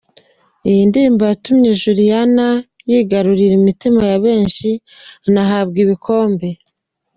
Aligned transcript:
Iyi 0.69 0.81
ndirimbo 0.89 1.21
yatumye 1.29 1.69
Juliana 1.81 2.47
yigarurira 2.89 3.53
imitima 3.61 4.01
ya 4.11 4.17
benshi 4.25 4.69
anahabwa 5.27 5.77
ibikombe. 5.85 6.47